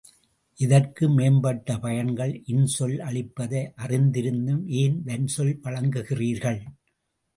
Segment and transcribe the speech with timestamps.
[0.57, 6.61] இத்தகு மேம்பட்ட பயன்களை இன்சொல் அளிப்பதை அறிந்திருந்தும் ஏன் வன்சொல் வழங்குகிறீர்கள்?